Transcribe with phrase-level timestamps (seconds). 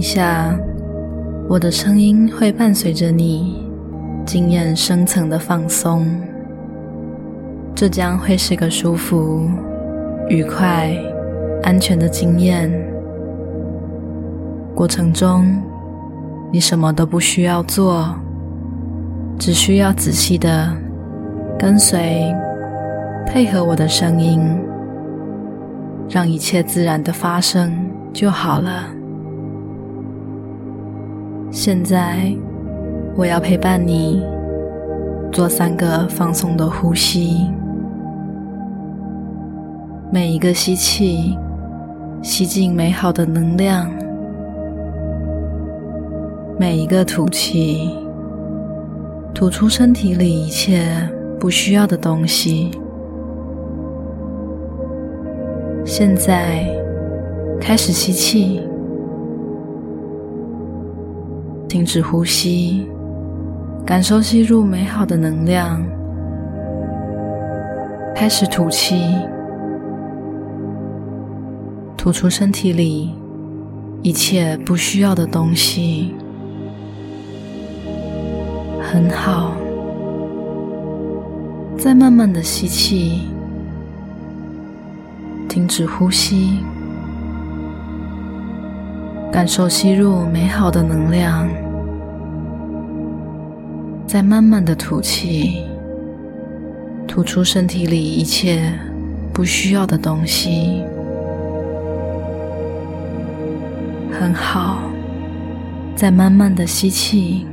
[0.00, 0.58] 一下，
[1.46, 3.68] 我的声音会伴随着你
[4.24, 6.06] 经验深层的放松，
[7.74, 9.46] 这将会是个舒服、
[10.30, 10.90] 愉快、
[11.64, 12.72] 安全的经验。
[14.74, 15.44] 过程中，
[16.50, 18.08] 你什么都不需要做，
[19.38, 20.74] 只需要仔细的
[21.58, 22.34] 跟随、
[23.26, 24.40] 配合我的声音，
[26.08, 27.70] 让一切自然的发生
[28.14, 28.86] 就好了。
[31.52, 32.32] 现在，
[33.16, 34.22] 我要陪伴你
[35.32, 37.50] 做三个放松的呼吸。
[40.12, 41.36] 每一个吸气，
[42.22, 43.88] 吸进美好的能量；
[46.56, 47.96] 每一个吐气，
[49.34, 50.84] 吐出身体里一切
[51.40, 52.70] 不需要的东西。
[55.84, 56.64] 现在，
[57.60, 58.62] 开始吸气。
[61.70, 62.84] 停止呼吸，
[63.86, 65.80] 感受吸入美好的能量。
[68.12, 69.14] 开始吐气，
[71.96, 73.14] 吐出身体里
[74.02, 76.12] 一切不需要的东西。
[78.82, 79.52] 很好，
[81.78, 83.28] 再慢慢的吸气，
[85.48, 86.58] 停止呼吸。
[89.32, 91.48] 感受吸入美好的能量，
[94.12, 95.64] 再慢慢的吐气，
[97.06, 98.72] 吐出身体里一切
[99.32, 100.82] 不需要的东西。
[104.10, 104.80] 很好，
[105.94, 107.46] 再慢慢的吸气，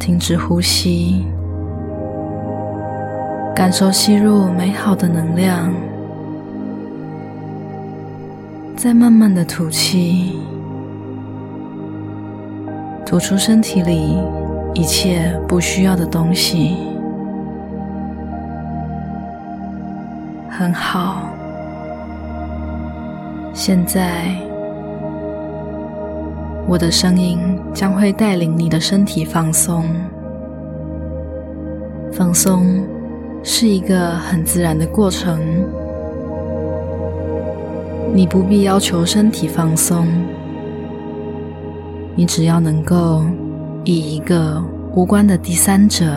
[0.00, 1.24] 停止呼吸，
[3.54, 5.72] 感受吸入美好的能量。
[8.74, 10.32] 再慢慢的吐气，
[13.06, 14.18] 吐出身体里
[14.74, 16.76] 一切不需要的东西。
[20.50, 21.28] 很好，
[23.54, 24.34] 现在
[26.66, 27.38] 我的声音
[27.72, 29.84] 将会带领你的身体放松。
[32.12, 32.84] 放松
[33.44, 35.40] 是一个很自然的过程。
[38.12, 40.08] 你不必要求身体放松，
[42.18, 43.22] 你只要能够
[43.84, 44.62] 以一个
[44.94, 46.10] 无关的第三者，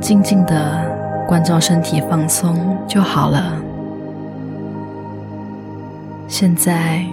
[0.00, 0.88] 静静的
[1.26, 3.60] 关照身体放松就好了。
[6.28, 7.04] 现在，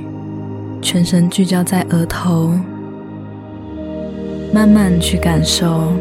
[0.84, 2.54] 全身聚焦在额头，
[4.54, 5.92] 慢慢去感受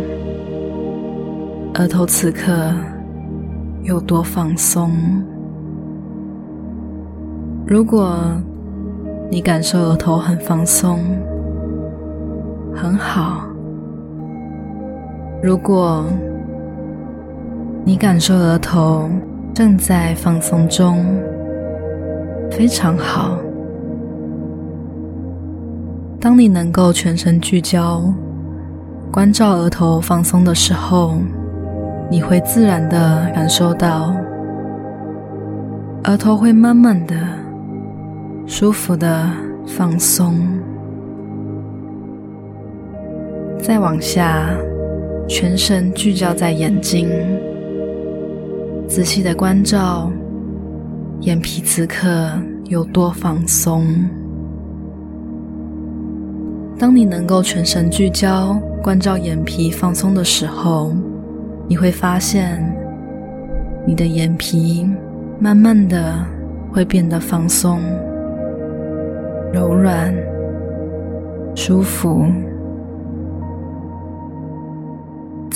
[1.73, 2.71] 额头此刻
[3.83, 4.93] 有多放松。
[7.67, 8.21] 如果
[9.31, 11.01] 你感受额头很放松，
[12.87, 13.43] 很好；
[15.43, 16.05] 如果
[17.85, 19.11] 你感受额头
[19.53, 21.05] 正在放松中，
[22.49, 23.37] 非常好。
[26.21, 28.01] 当你能够全神聚焦，
[29.11, 31.17] 关照额头放松的时候，
[32.09, 34.15] 你会自然的感受到
[36.05, 37.17] 额头会慢慢的。
[38.47, 39.29] 舒服的
[39.67, 40.39] 放松，
[43.67, 44.57] 再往下，
[45.29, 47.09] 全神聚焦在眼睛，
[48.87, 50.09] 仔细的关照
[51.23, 52.31] 眼皮此刻
[52.67, 53.85] 有多放松。
[56.79, 60.95] 当你能够全神聚焦关照眼皮放松的时候，
[61.67, 62.63] 你会发现
[63.85, 64.89] 你的眼皮
[65.41, 66.25] 慢慢的
[66.73, 67.81] 会变得放松。
[69.53, 70.15] 柔软、
[71.57, 72.27] 舒服，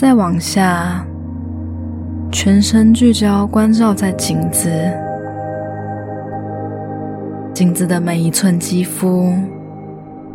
[0.00, 1.04] 再往下，
[2.32, 4.70] 全身聚焦，关照在颈子，
[7.52, 9.30] 颈子的每一寸肌肤、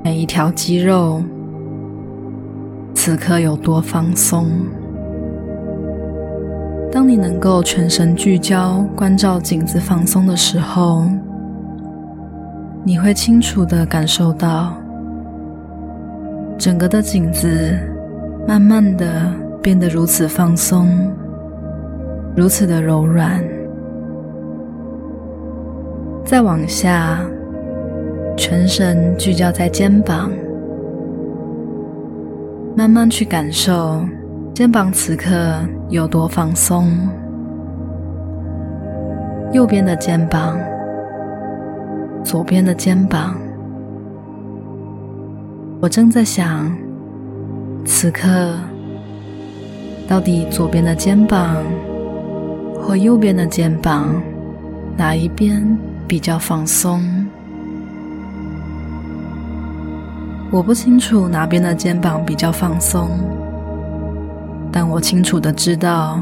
[0.03, 1.19] 每一条肌肉，
[2.93, 4.45] 此刻有多放松。
[6.91, 11.05] 当你能够全神聚焦，关照颈子放松的时候。
[12.83, 14.75] 你会清楚的感受到，
[16.55, 17.75] 整个的颈子
[18.47, 19.33] 慢慢的
[19.65, 21.11] 变得如此放松，
[22.37, 23.43] 如此的柔软。
[26.23, 27.19] 再往下，
[28.37, 30.29] 全神聚焦在肩膀，
[32.77, 34.05] 慢慢去感受
[34.53, 35.33] 肩膀此刻
[35.89, 36.95] 有多放松。
[39.51, 40.59] 右边的肩膀。
[42.23, 43.35] 左边的肩膀。
[45.79, 46.71] 我正在想，
[47.83, 48.53] 此刻
[50.07, 51.57] 到底左边的肩膀
[52.81, 54.21] 或右边的肩膀
[54.95, 57.03] 哪一边比较放松？
[60.51, 63.09] 我不清楚哪边的肩膀比较放松，
[64.71, 66.21] 但我清楚的知道，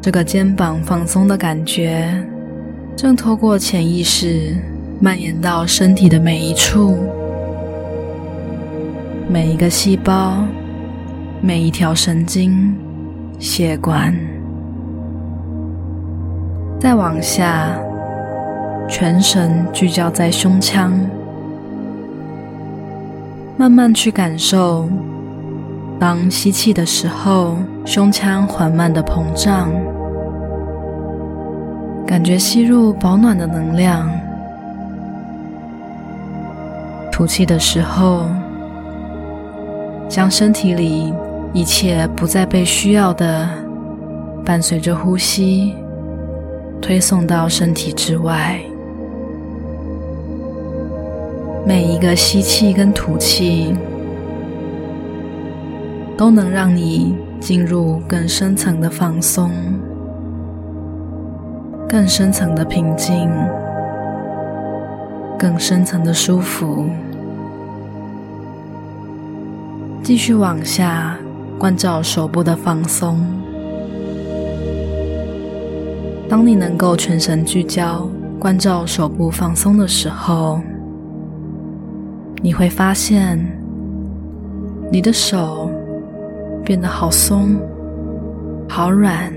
[0.00, 2.08] 这个肩膀放松的感觉
[2.96, 4.56] 正透过潜意识
[5.00, 6.96] 蔓延到身体的每一处、
[9.28, 10.44] 每一个细胞、
[11.42, 12.74] 每一条神经、
[13.40, 14.14] 血管。
[16.78, 17.68] 再往下，
[18.86, 20.92] 全神聚焦在胸腔。
[23.56, 24.86] 慢慢去感受，
[25.98, 27.56] 当吸气的时候，
[27.86, 29.70] 胸腔缓慢的膨胀，
[32.06, 34.06] 感觉吸入保暖的能量；
[37.10, 38.26] 吐气的时候，
[40.10, 41.12] 将身体里
[41.52, 43.48] 一切不再被需要的，
[44.44, 45.74] 伴随着呼吸，
[46.80, 48.60] 推送到身体之外。
[51.66, 53.74] 每一个吸气跟吐气，
[56.16, 59.50] 都能让你进入更深层的放松、
[61.88, 63.28] 更深层的平静、
[65.38, 66.88] 更深层的舒服。
[70.02, 71.16] 继续往下，
[71.60, 73.20] 关照手部的放松。
[76.26, 78.08] 当你能够全神聚焦，
[78.38, 80.58] 关照手部放松的时候。
[82.40, 83.38] 你会发现，
[84.90, 85.70] 你的手
[86.64, 87.54] 变得好松、
[88.66, 89.30] 好软，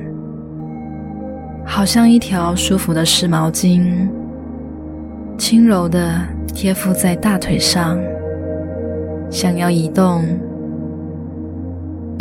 [1.66, 4.08] 好像一条舒服的湿毛巾，
[5.38, 6.22] 轻柔的
[6.54, 8.00] 贴附在大腿上。
[9.30, 10.24] 想要移动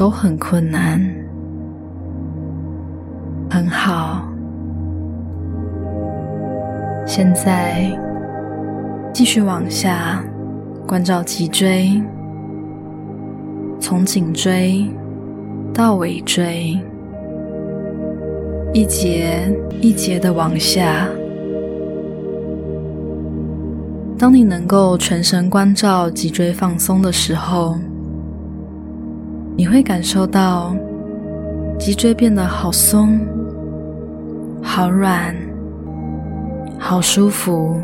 [0.02, 1.00] 都很困难。
[3.48, 4.28] 很好，
[7.06, 7.88] 现在
[9.14, 10.20] 继续往下。
[10.88, 12.02] 关照脊椎，
[13.78, 14.90] 从颈椎
[15.72, 16.76] 到尾椎，
[18.74, 21.06] 一节一节的往下。
[24.18, 27.76] 当你能够全神关照脊椎放松的时候，
[29.54, 30.74] 你会感受到
[31.78, 33.20] 脊椎变得好松、
[34.62, 35.34] 好软、
[36.78, 37.76] 好舒服。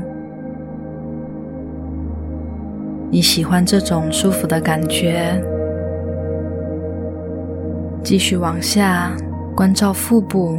[3.11, 5.43] 你喜欢这种舒服的感觉，
[8.03, 9.13] 继续往下
[9.55, 10.59] 关照腹部，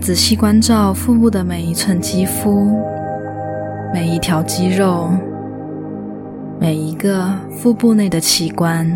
[0.00, 2.76] 仔细关照腹部的每一寸肌肤、
[3.92, 5.10] 每一条肌肉、
[6.62, 8.86] 每一个腹部内的器官。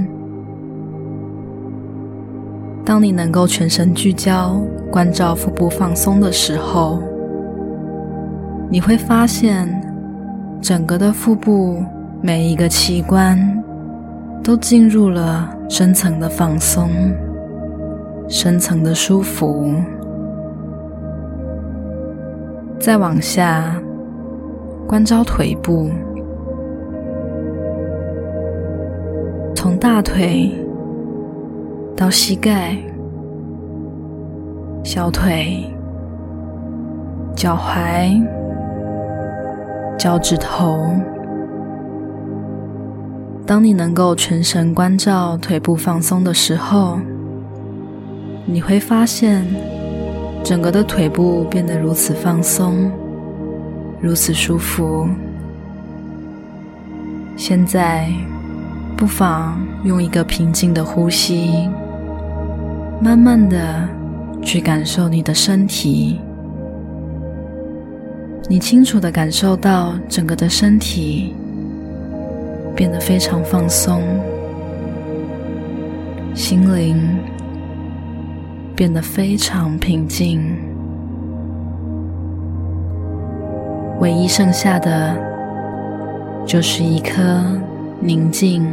[2.85, 7.03] 当你能够全神聚焦关照腹部放松的时候，
[8.71, 9.69] 你会发现。
[10.63, 11.85] 整个的腹部
[12.23, 13.39] 每一个器官
[14.43, 16.89] 都进入了深层的放松、
[18.27, 19.75] 深层的舒服。
[22.81, 23.81] 再往下，
[24.89, 25.91] 关照腿部，
[29.57, 30.55] 从大腿
[31.97, 32.77] 到膝盖、
[34.85, 35.65] 小腿、
[37.35, 38.23] 脚踝。
[39.99, 40.91] 脚趾头。
[43.47, 46.99] 当你能够全神关照腿部放松的时候，
[48.45, 49.43] 你会发现
[50.45, 52.91] 整个的腿部变得如此放松，
[54.03, 55.09] 如此舒服。
[57.39, 58.11] 现在，
[58.97, 61.69] 不妨用一个平静的呼吸，
[62.99, 63.87] 慢慢的
[64.43, 66.19] 去感受你的身体。
[68.49, 71.35] 你清楚的感受到整个的身体
[72.75, 74.03] 变得非常放松，
[76.35, 76.97] 心灵
[78.75, 80.41] 变得非常平静，
[84.01, 85.15] 唯一剩下的
[86.47, 87.21] 就是一颗
[88.01, 88.67] 宁静、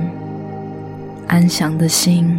[1.28, 2.38] 安详的心。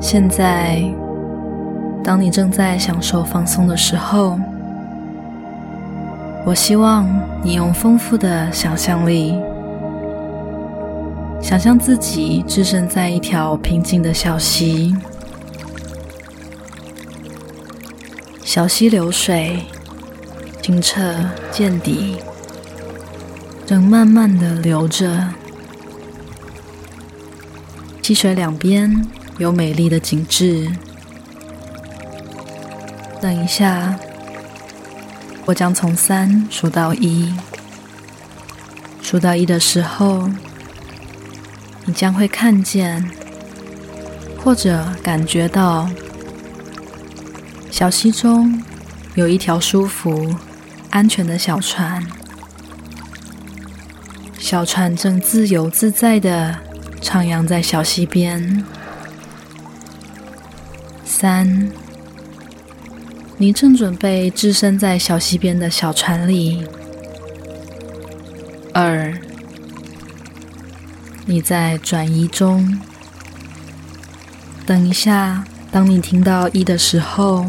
[0.00, 0.82] 现在。
[2.06, 4.38] 当你正在享受放松的时候，
[6.44, 7.08] 我希望
[7.42, 9.34] 你用丰富的想象力，
[11.40, 14.94] 想象自己置身在一条平静的小溪，
[18.42, 19.62] 小溪流水
[20.64, 21.14] 清澈
[21.52, 22.16] 见底，
[23.66, 25.28] 正慢慢的流着。
[28.00, 29.06] 溪水两边
[29.36, 30.72] 有美丽的景致。
[33.20, 33.94] 等一下，
[35.44, 37.34] 我将从三数到一。
[39.02, 40.30] 数到一的时候，
[41.84, 43.06] 你将会看见，
[44.42, 45.90] 或者感觉到，
[47.70, 48.62] 小溪中
[49.14, 50.34] 有一条舒服、
[50.94, 52.06] 安全的小船。
[54.38, 56.56] 小船正自由自在的
[57.02, 58.64] 徜徉在小溪边。
[61.04, 61.68] 三。
[63.36, 66.64] 你正准备置身在小溪边的小船里。
[68.72, 69.12] 二，
[71.26, 72.80] 你在转移中。
[74.64, 77.44] 等一下，当你听到一的时候，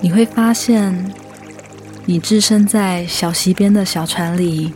[0.00, 1.14] 你会发现
[2.06, 4.72] 你置身在小溪边的小船里。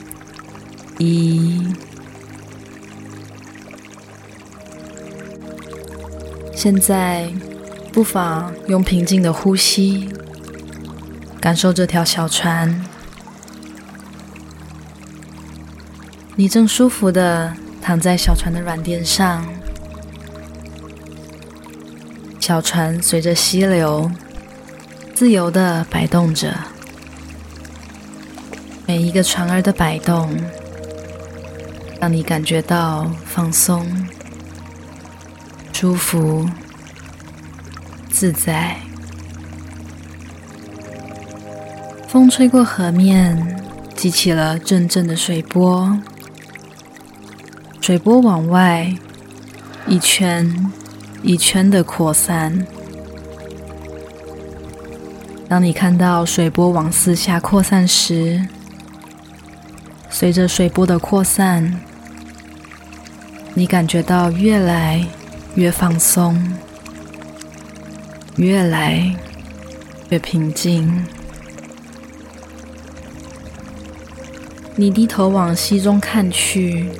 [0.98, 1.66] 一，
[6.54, 7.30] 现在。
[7.90, 10.08] 不妨用平静的呼吸，
[11.40, 12.84] 感受这条小船。
[16.36, 19.44] 你正舒服的躺在小船的软垫上，
[22.38, 24.08] 小船随着溪流
[25.12, 26.54] 自由的摆动着，
[28.88, 30.34] 每一个船儿的摆动，
[32.00, 33.86] 让你感觉到放松、
[35.74, 36.48] 舒服。
[38.08, 38.78] 自在，
[42.08, 43.62] 风吹过河面，
[43.94, 45.98] 激起了阵阵的水波。
[47.82, 48.90] 水波往外
[49.86, 50.72] 一圈
[51.22, 52.66] 一圈的扩散。
[55.46, 58.48] 当你看到水波往四下扩散时，
[60.18, 61.80] 随着水波的扩散，
[63.54, 65.06] 你感觉到越来
[65.54, 66.36] 越放松。
[68.34, 69.14] 越来
[70.08, 70.92] 越平静。
[74.74, 76.90] 你低头往溪中看去，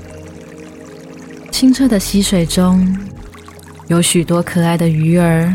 [1.51, 2.97] 清澈的溪水中
[3.89, 5.53] 有许多可爱的鱼儿，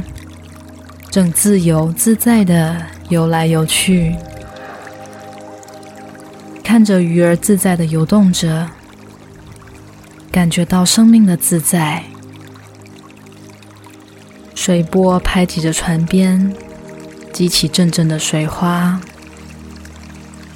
[1.09, 4.13] 正自由自在的游来游去。
[6.73, 8.67] 看着鱼儿自在的游动着，
[10.31, 12.03] 感觉到生命的自在。
[14.55, 16.51] 水波拍击着船边，
[17.31, 18.99] 激起阵阵的水花。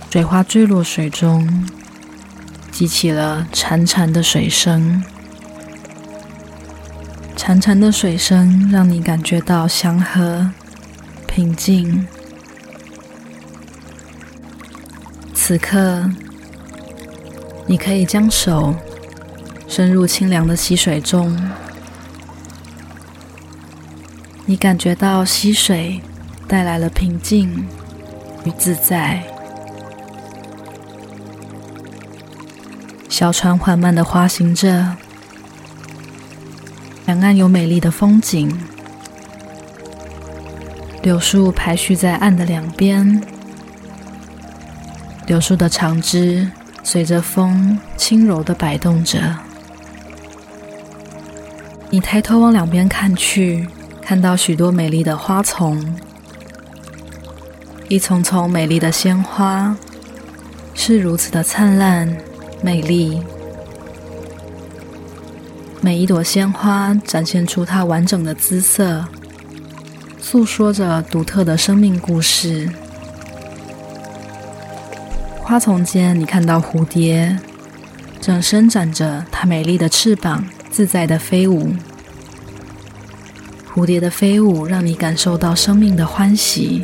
[0.09, 1.67] 水花坠落水中，
[2.71, 5.03] 激起了潺潺的水声。
[7.35, 10.49] 潺潺的水声让你感觉到祥和、
[11.27, 12.07] 平静。
[15.47, 16.03] 此刻，
[17.67, 18.75] 你可以将手
[19.65, 21.39] 伸入清凉的溪水中。
[24.45, 26.01] 你感觉到溪水
[26.49, 27.65] 带来了平静
[28.43, 29.23] 与自在，
[33.07, 34.97] 小船缓慢的滑行着，
[37.05, 38.53] 两岸有美丽的风景，
[41.03, 43.21] 柳树排序在岸的两边，
[45.27, 46.49] 柳树的长枝
[46.83, 49.19] 随着风轻柔的摆动着。
[51.89, 53.67] 你抬头往两边看去。
[54.01, 55.83] 看到许多美丽的花丛，
[57.89, 59.75] 一丛丛美丽的鲜花，
[60.73, 62.17] 是如此的灿烂
[62.61, 63.21] 美丽。
[65.81, 69.03] 每一朵鲜花展现出它完整的姿色，
[70.21, 72.69] 诉说着独特的生命故事。
[75.47, 77.39] 花丛间，你看到蝴蝶
[78.19, 81.73] 正伸展着它美丽的翅膀，自在的飞舞。
[83.73, 86.83] 蝴蝶的飞舞让你感受到生命的欢喜。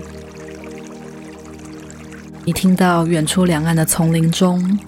[2.45, 4.79] 你听到远处两岸的丛林中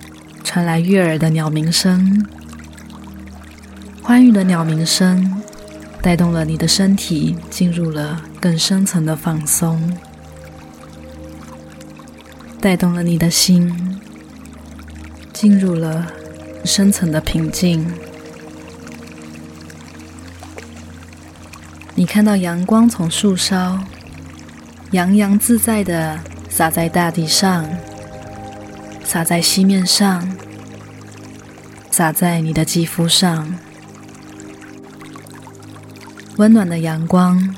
[0.41, 2.25] 传来悦耳的鸟鸣声，
[4.01, 5.41] 欢愉的鸟鸣声
[6.01, 9.77] 带动了你的身体进入了更深层的放松，
[12.65, 13.71] 带动了你的心
[15.31, 16.11] 进入了
[16.63, 17.85] 深层的平静。
[21.93, 23.77] 你看到阳光从树梢
[24.89, 26.19] 洋洋自在的
[26.49, 27.69] 洒在大地上，
[29.03, 30.27] 洒在溪面上，
[31.91, 33.47] 洒在你的肌肤上。
[36.37, 37.55] 温暖的阳光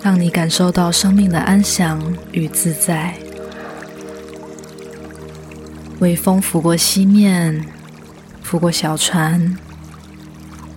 [0.00, 3.16] 让你感受到生命的安详与自在。
[6.00, 7.66] 微风拂过西面，
[8.42, 9.58] 拂过小船，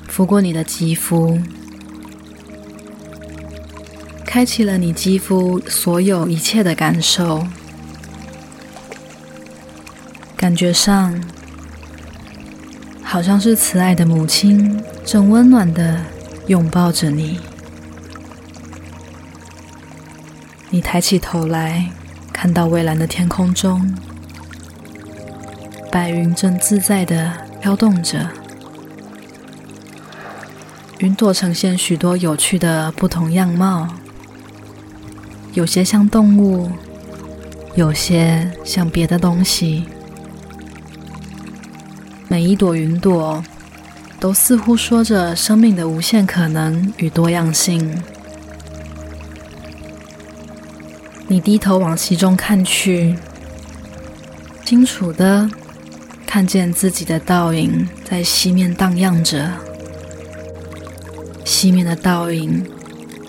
[0.08, 1.40] 拂过你的肌肤，
[4.26, 7.46] 开启了你肌肤所有一切的感受。
[10.36, 11.14] 感觉上，
[13.04, 16.04] 好像是慈爱的母亲正温暖的
[16.48, 17.40] 拥抱着你。
[20.72, 21.92] 你抬起头来，
[22.34, 23.96] 看到蔚蓝的天空中，
[25.92, 28.26] 白云正自在的飘动着，
[31.00, 33.90] 云朵呈现许多有趣的不同样貌，
[35.52, 36.72] 有些像动物，
[37.76, 39.86] 有些像别的东西。
[42.30, 43.44] 每一朵云朵
[44.18, 48.02] 都似乎说着生命的无限可能与多样性。
[51.28, 53.18] 你低头往其中看去，
[54.64, 55.50] 清楚的
[56.34, 59.52] 看见自己的倒影在西面荡漾着。
[61.44, 62.66] 西面的倒影，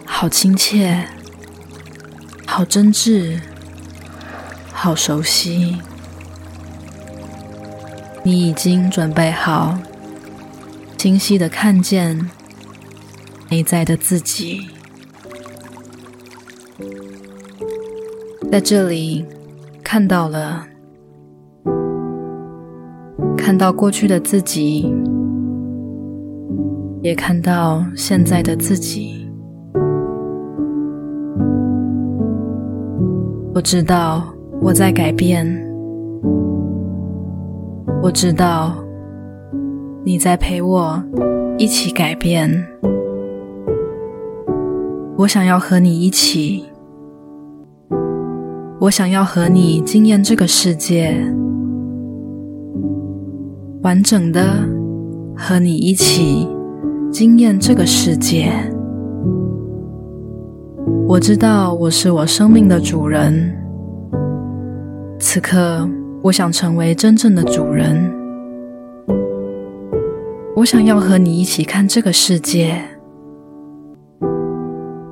[0.04, 1.08] 好亲切，
[2.46, 3.40] 好真挚，
[4.72, 5.78] 好熟悉。
[8.22, 9.76] 你已经准备好，
[10.96, 12.30] 清晰的看见
[13.48, 14.68] 内在的自己，
[18.52, 19.26] 在这里
[19.82, 20.68] 看到了，
[23.52, 24.90] 看到过去的自己，
[27.02, 29.28] 也看到现在的自己。
[33.54, 34.24] 我知道
[34.62, 35.46] 我在改变。
[38.02, 38.74] 我知道
[40.02, 41.04] 你在陪我
[41.58, 42.50] 一起改变，
[45.18, 46.64] 我想要和你一起，
[48.80, 51.14] 我想要和你经验这个世界，
[53.82, 54.64] 完整的
[55.36, 56.48] 和你一起
[57.10, 58.52] 惊艳这个世界。
[61.08, 63.52] 我知道我是我生命的主人，
[65.18, 65.88] 此刻。
[66.22, 68.08] 我想成为真正的主人。
[70.54, 72.80] 我想要和你一起看这个世界，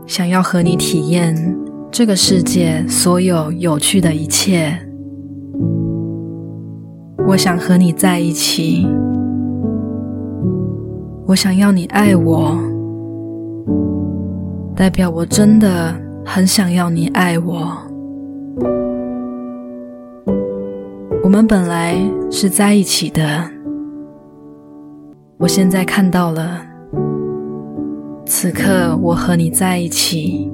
[0.07, 1.57] 想要和你体验
[1.91, 4.79] 这个世界所有有趣的一切。
[7.31, 8.85] 我想和你在一起。
[11.27, 12.59] 我想要你爱我，
[14.75, 17.71] 代表我真的很想要你爱我。
[21.23, 21.95] 我们本来
[22.33, 23.49] 是在一起的，
[25.39, 26.61] 我现在看到了，
[28.27, 30.51] 此刻我和你在一起，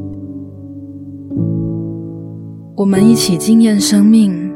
[2.77, 4.53] 我们一起经验生命，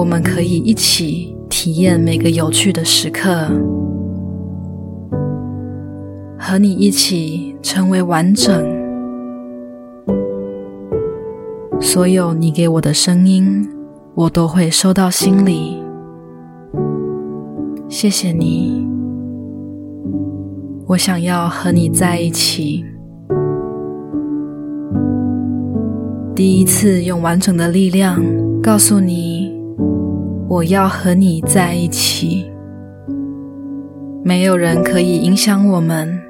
[0.00, 3.50] 我们可以一起体验每个有趣的时刻，
[6.38, 8.66] 和你一起成为完整，
[11.78, 13.68] 所有你给我的声音。
[14.14, 15.76] 我都会收到心里，
[17.90, 18.88] 谢谢你。
[20.86, 22.82] 我想要和你在一起。
[26.34, 28.18] 第一次用完整的力量
[28.62, 29.49] 告诉你，
[30.50, 32.50] 我要和你在一起。
[34.24, 36.20] 没有人可以影响我们。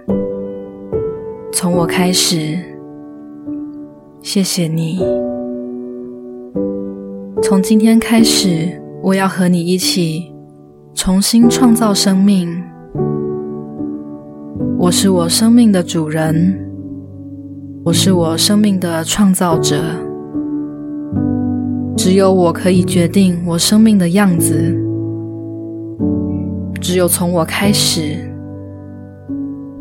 [1.50, 2.58] 从我开始，
[4.20, 5.00] 谢谢你。
[7.42, 10.30] 从今天开始，我要和你一起
[10.94, 12.62] 重新创造生命。
[14.76, 16.70] 我是我生命的主人，
[17.84, 20.09] 我是我生命的创造者。
[22.02, 24.74] 只有我可以决定我生命的样子。
[26.80, 28.16] 只有从我开始，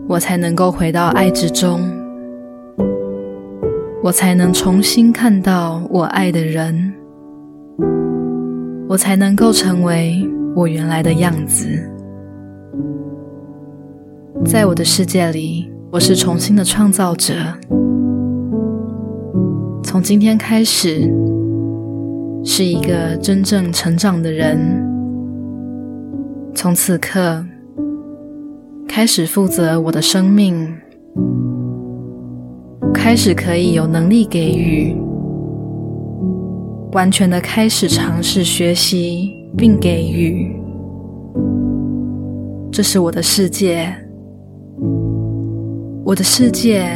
[0.05, 1.79] 我才能够回到爱之中，
[4.03, 6.93] 我才能重新看到我爱的人。
[8.89, 11.69] 我才能够成为我原来的样子。
[14.43, 17.35] 在我的世界里，我是重新的创造者。
[19.81, 21.09] 从今天开始，
[22.51, 24.57] 是一个真正成长的人。
[26.55, 27.45] 从此刻
[28.87, 30.75] 开始，负责我的生命，
[32.91, 34.95] 开始可以有能力给予。
[36.93, 40.59] 完全的开始尝试学习并给予，
[42.71, 43.95] 这是我的世界。
[46.03, 46.89] 我的世界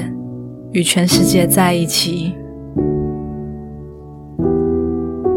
[0.72, 2.34] 与全世界在一起。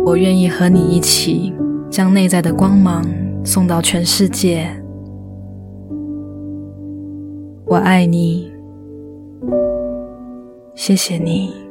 [0.07, 1.53] 我愿意和你一起，
[1.91, 3.05] 将内在的光芒
[3.45, 4.71] 送到全世界。
[7.67, 8.53] 我爱你，
[10.77, 11.66] 谢谢你。